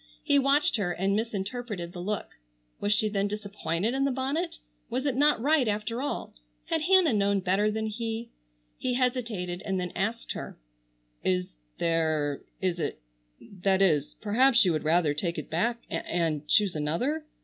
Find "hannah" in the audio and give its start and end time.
6.81-7.13